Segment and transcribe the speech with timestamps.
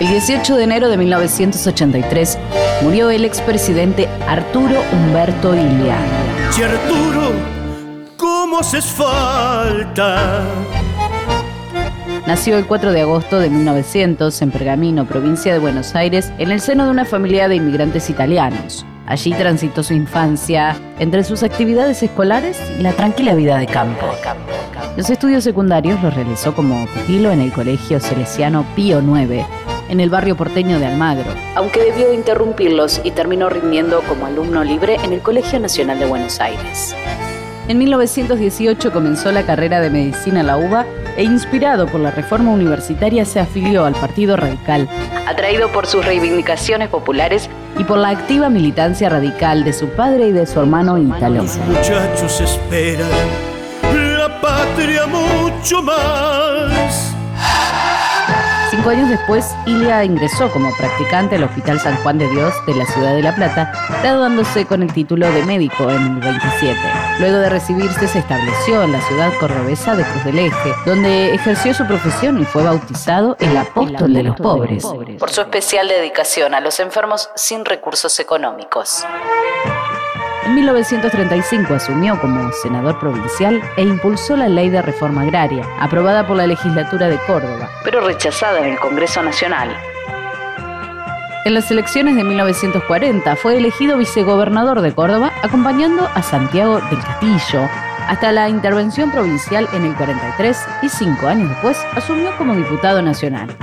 [0.00, 2.38] El 18 de enero de 1983
[2.80, 5.98] murió el expresidente Arturo Humberto Ilia.
[6.58, 7.32] Y Arturo,
[8.16, 10.42] ¿cómo haces falta?
[12.26, 16.62] Nació el 4 de agosto de 1900 en Pergamino, provincia de Buenos Aires, en el
[16.62, 18.86] seno de una familia de inmigrantes italianos.
[19.06, 24.06] Allí transitó su infancia entre sus actividades escolares y la tranquila vida de campo.
[24.96, 29.44] Los estudios secundarios los realizó como pupilo en el Colegio Salesiano Pío IX,
[29.90, 34.96] en el barrio porteño de Almagro, aunque debió interrumpirlos y terminó rindiendo como alumno libre
[35.04, 36.94] en el Colegio Nacional de Buenos Aires.
[37.68, 42.50] En 1918 comenzó la carrera de medicina en la UBA e inspirado por la reforma
[42.50, 44.88] universitaria se afilió al Partido Radical,
[45.28, 50.32] atraído por sus reivindicaciones populares y por la activa militancia radical de su padre y
[50.32, 51.42] de su hermano Ítalo.
[51.42, 53.08] Los muchachos esperan
[54.16, 57.19] la patria mucho más.
[58.80, 62.86] Cinco años después, Ilia ingresó como practicante al Hospital San Juan de Dios de la
[62.86, 66.78] ciudad de La Plata, graduándose con el título de médico en el 27.
[67.18, 71.74] Luego de recibirse, se estableció en la ciudad cordobesa de Cruz del Eje, donde ejerció
[71.74, 74.82] su profesión y fue bautizado el apóstol de los pobres,
[75.18, 79.04] por su especial dedicación a los enfermos sin recursos económicos.
[80.50, 86.36] En 1935 asumió como senador provincial e impulsó la ley de reforma agraria, aprobada por
[86.36, 89.72] la legislatura de Córdoba, pero rechazada en el Congreso Nacional.
[91.44, 97.68] En las elecciones de 1940 fue elegido vicegobernador de Córdoba, acompañando a Santiago del Castillo,
[98.08, 103.56] hasta la intervención provincial en el 43 y cinco años después asumió como diputado nacional.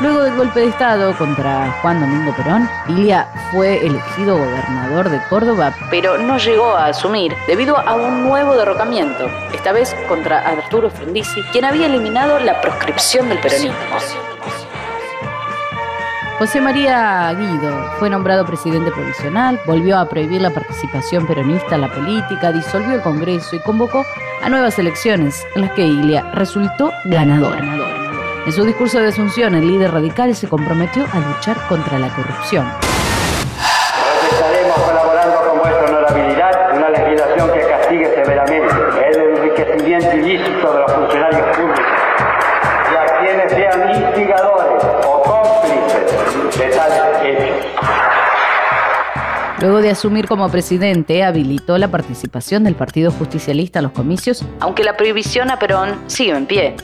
[0.00, 5.74] Luego del golpe de Estado contra Juan Domingo Perón, Ilia fue elegido gobernador de Córdoba,
[5.90, 11.42] pero no llegó a asumir debido a un nuevo derrocamiento, esta vez contra Arturo Frondizi,
[11.50, 13.74] quien había eliminado la proscripción del peronismo.
[16.38, 21.92] José María Guido fue nombrado presidente provisional, volvió a prohibir la participación peronista en la
[21.92, 24.06] política, disolvió el Congreso y convocó
[24.44, 27.97] a nuevas elecciones en las que Ilia resultó ganador.
[28.48, 32.66] En su discurso de asunción, el líder radical se comprometió a luchar contra la corrupción.
[34.32, 38.74] Estaremos colaborando con vuestra honorabilidad en una legislación que castigue severamente
[39.06, 41.84] el enriquecimiento ilícito de los funcionarios públicos
[42.90, 47.66] y a quienes sean instigadores o cómplices de tales hechos.
[49.60, 54.84] Luego de asumir como presidente, habilitó la participación del Partido Justicialista a los comicios, aunque
[54.84, 56.76] la prohibición a Perón sigue en pie.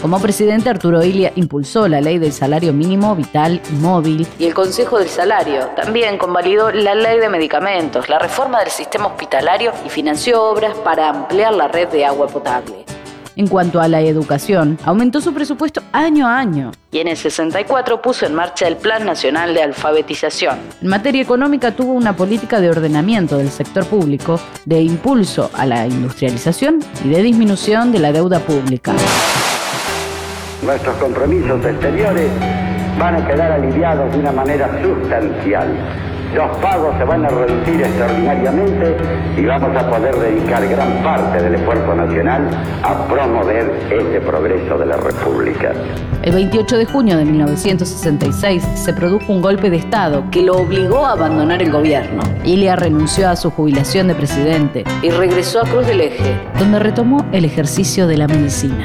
[0.00, 4.54] Como presidente, Arturo Ilia impulsó la ley del salario mínimo vital y móvil y el
[4.54, 5.66] Consejo del Salario.
[5.76, 11.10] También convalidó la ley de medicamentos, la reforma del sistema hospitalario y financió obras para
[11.10, 12.86] ampliar la red de agua potable.
[13.36, 18.02] En cuanto a la educación, aumentó su presupuesto año a año y en el 64
[18.02, 20.58] puso en marcha el Plan Nacional de Alfabetización.
[20.80, 25.86] En materia económica tuvo una política de ordenamiento del sector público, de impulso a la
[25.86, 28.94] industrialización y de disminución de la deuda pública.
[30.62, 32.30] Nuestros compromisos exteriores
[32.98, 35.68] van a quedar aliviados de una manera sustancial.
[36.34, 38.94] Los pagos se van a reducir extraordinariamente
[39.38, 42.48] y vamos a poder dedicar gran parte del esfuerzo nacional
[42.82, 45.72] a promover este progreso de la República.
[46.22, 51.06] El 28 de junio de 1966 se produjo un golpe de Estado que lo obligó
[51.06, 52.22] a abandonar el gobierno.
[52.44, 57.24] Ilia renunció a su jubilación de presidente y regresó a Cruz del Eje, donde retomó
[57.32, 58.84] el ejercicio de la medicina.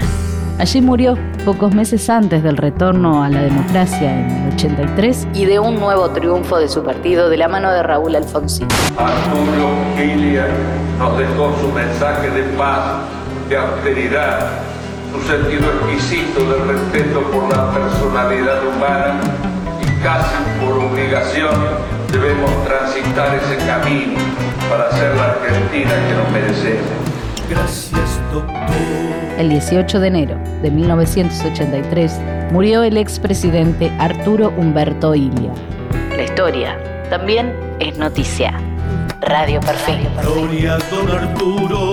[0.57, 5.59] Allí murió pocos meses antes del retorno a la democracia en el 83 y de
[5.59, 8.67] un nuevo triunfo de su partido de la mano de Raúl Alfonsín.
[8.97, 10.47] Arturo Ilia
[10.97, 13.03] nos dejó su mensaje de paz,
[13.47, 14.39] de austeridad,
[15.13, 19.19] su sentido exquisito de respeto por la personalidad humana
[19.83, 21.53] y casi por obligación
[22.11, 24.19] debemos transitar ese camino
[24.67, 26.89] para ser la Argentina que nos merecemos.
[27.47, 28.14] Gracias.
[29.37, 32.19] El 18 de enero de 1983
[32.51, 35.53] murió el expresidente Arturo Humberto Ilia.
[36.15, 36.77] La historia
[37.09, 38.53] también es noticia.
[39.21, 40.07] Radio Perfil.
[40.21, 41.91] Gloria, don Arturo.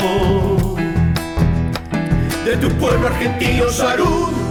[2.44, 4.41] De tu pueblo argentino, salud